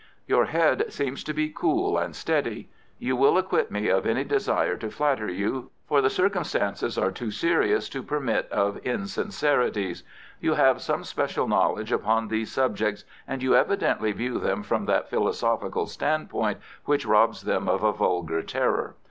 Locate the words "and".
1.95-2.15, 13.27-13.43